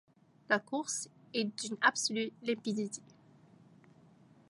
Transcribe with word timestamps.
La 0.49 0.57
course 0.57 1.09
est 1.35 1.43
d'une 1.43 1.77
absolue 1.79 2.31
limpidité. 2.41 3.03